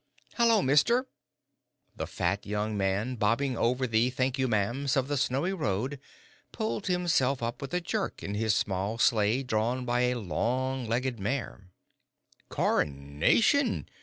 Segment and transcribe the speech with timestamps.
[0.35, 1.05] "Hello, mister!"
[1.95, 5.99] The fat young man bobbing over the "thank you ma'ams" of the snowy road,
[6.51, 11.19] pulled himself up with a jerk in his small sleigh drawn by a long legged
[11.19, 11.69] mare.
[12.49, 13.85] "Coronation!